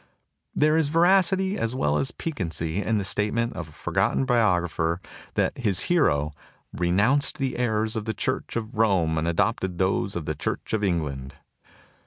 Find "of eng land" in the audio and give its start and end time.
10.73-11.35